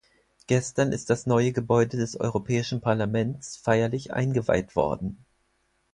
[0.47, 5.23] Gestern ist das neue Gebäude des Europäischen Parlaments feierlich eingeweiht worden.